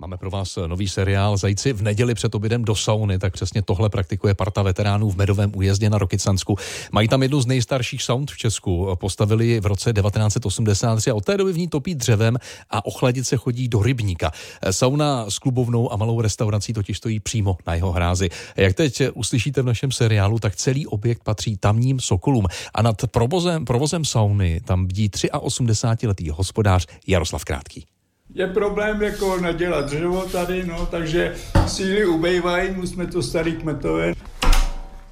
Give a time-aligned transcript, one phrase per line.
[0.00, 3.90] Máme pro vás nový seriál Zajci v neděli před obědem do sauny, tak přesně tohle
[3.90, 6.56] praktikuje parta veteránů v Medovém újezdě na Rokycansku.
[6.92, 8.96] Mají tam jednu z nejstarších sound v Česku.
[9.00, 12.36] Postavili ji v roce 1983 a od té doby v ní topí dřevem
[12.70, 14.32] a ochladit se chodí do rybníka.
[14.70, 18.28] Sauna s klubovnou a malou restaurací totiž stojí přímo na jeho hrázi.
[18.56, 23.64] Jak teď uslyšíte v našem seriálu, tak celý objekt patří tamním sokolům a nad provozem,
[23.64, 27.86] provozem sauny tam bdí 83-letý hospodář Jaroslav Krátký
[28.34, 31.34] je problém jako nadělat dřevo tady, no, takže
[31.66, 34.12] síly ubejvají, musíme to starý kmetové.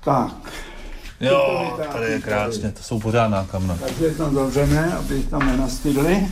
[0.04, 0.52] Tak.
[1.20, 3.76] Jo, tady je krásně, to jsou pořádná kamna.
[3.76, 6.28] Takže tam zavřeme, aby tam nenastydli.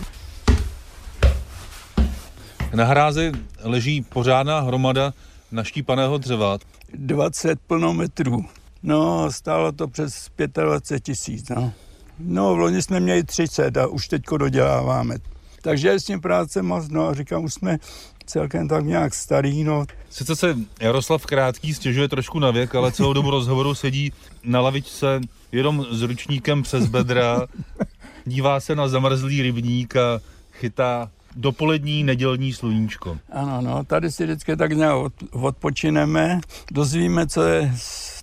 [2.74, 3.32] Na hrázi
[3.62, 5.12] leží pořádná hromada
[5.52, 6.58] naštípaného dřeva.
[6.94, 8.44] 20 plnometrů.
[8.82, 11.72] No, stálo to přes 25 tisíc, no.
[12.18, 15.16] No, v loni jsme měli 30 a už teďko doděláváme.
[15.64, 17.78] Takže je s tím práce moc, no a říkám, už jsme
[18.26, 19.84] celkem tak nějak starý, no.
[20.10, 24.12] Sice se Jaroslav Krátký stěžuje trošku na věk, ale celou dobu rozhovoru sedí
[24.44, 25.20] na lavičce
[25.52, 27.46] jenom s ručníkem přes bedra,
[28.26, 30.20] dívá se na zamrzlý rybník a
[30.52, 33.18] chytá dopolední nedělní sluníčko.
[33.32, 36.40] Ano, no, tady si vždycky tak nějak od, odpočineme,
[36.70, 37.74] dozvíme, co je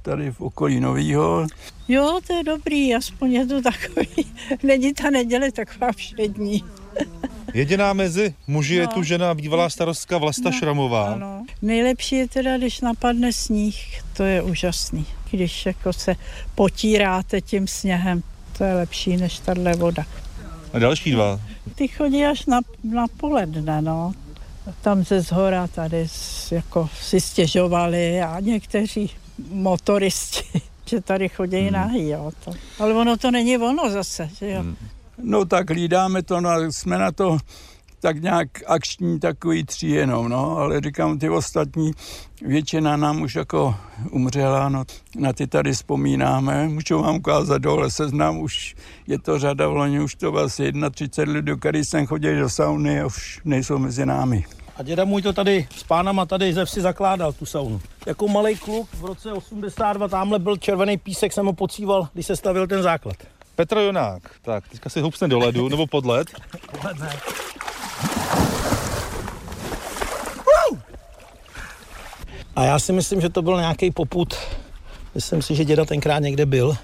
[0.01, 1.47] tady v okolí novýho.
[1.87, 4.31] Jo, to je dobrý, aspoň je to takový,
[4.63, 6.63] není ta neděle taková všední.
[7.53, 8.81] Jediná mezi muži no.
[8.81, 11.13] je tu žena, bývalá starostka Vlasta no, Šramová.
[11.13, 11.45] Ano.
[11.61, 15.05] Nejlepší je teda, když napadne sníh, to je úžasný.
[15.31, 16.15] Když jako se
[16.55, 18.23] potíráte tím sněhem,
[18.57, 20.05] to je lepší než tahle voda.
[20.73, 21.39] A další dva?
[21.75, 24.13] Ty chodí až na, na poledne, no.
[24.81, 26.07] Tam ze zhora tady
[26.51, 29.09] jako si stěžovali a někteří
[29.49, 31.73] motoristi, že tady chodí hmm.
[31.73, 32.31] nahý, jo.
[32.45, 32.51] To.
[32.79, 34.59] Ale ono to není ono zase, že jo.
[34.59, 34.75] Hmm.
[35.17, 37.37] No tak hlídáme to, no, jsme na to
[38.01, 41.91] tak nějak akční takový tři jenom, no, ale říkám, ty ostatní,
[42.41, 43.75] většina nám už jako
[44.11, 44.83] umřela, no,
[45.15, 48.75] na ty tady vzpomínáme, můžu vám ukázat dole seznam, už
[49.07, 53.05] je to řada, v loni už to asi 31 lidí, který jsem chodil do sauny
[53.05, 54.45] už nejsou mezi námi.
[54.77, 57.81] A děda můj to tady s pánama tady ze vsi zakládal, tu saunu.
[58.05, 62.35] Jako malý kluk v roce 82 tamhle byl červený písek, jsem ho pocíval, když se
[62.35, 63.17] stavil ten základ.
[63.61, 64.23] Petr Jonák.
[64.41, 66.27] Tak, teďka si houpsne do ledu, nebo pod led.
[66.71, 67.09] Pod ne.
[72.55, 74.35] A já si myslím, že to byl nějaký poput.
[75.15, 76.77] Myslím si, že děda tenkrát někde byl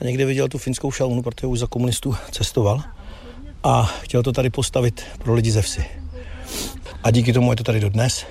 [0.00, 2.82] a někde viděl tu finskou šaunu, protože už za komunistů cestoval
[3.62, 5.84] a chtěl to tady postavit pro lidi ze vsi.
[7.02, 8.26] A díky tomu je to tady dodnes.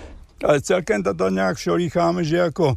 [0.45, 2.75] Ale celkem to nějak šolícháme, že jako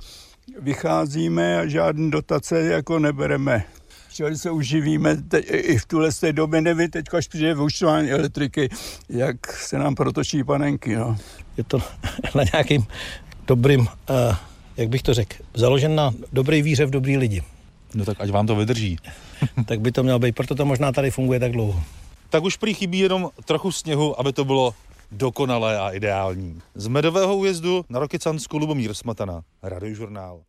[0.60, 3.64] vycházíme a žádný dotace jako nebereme
[4.12, 8.68] čili se uživíme te, i v tuhle té době, nevím teď, až přijde vyučtování elektriky,
[9.08, 10.96] jak se nám protočí panenky.
[10.96, 11.16] No.
[11.56, 11.78] Je to
[12.34, 12.86] na nějakým
[13.46, 13.86] dobrým, uh,
[14.76, 17.42] jak bych to řekl, založen na dobré víře v dobrý lidi.
[17.94, 18.96] No tak ať vám to vydrží.
[19.66, 21.82] tak by to mělo být, proto to možná tady funguje tak dlouho.
[22.30, 24.74] Tak už prý chybí jenom trochu sněhu, aby to bylo
[25.12, 26.60] dokonalé a ideální.
[26.74, 30.40] Z Medového újezdu na Rokycansku Lubomír Smatana, Radiožurnál.